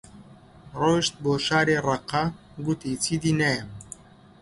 [0.79, 2.23] ڕۆیشت بۆ شاری ڕەققە،
[2.65, 3.69] گوتی چیدی نایەم